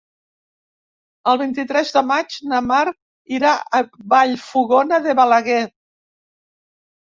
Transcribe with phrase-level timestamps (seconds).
[1.33, 2.81] El vint-i-tres de maig na Mar
[3.41, 3.83] irà a
[4.17, 5.63] Vallfogona de Balaguer.